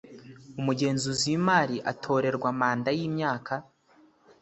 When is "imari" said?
1.39-1.77